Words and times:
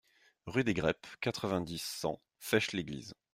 Rue 0.47 0.63
des 0.63 0.73
Greppes, 0.73 1.05
quatre-vingt-dix, 1.21 1.77
cent 1.83 2.23
Fêche-l'Église 2.39 3.13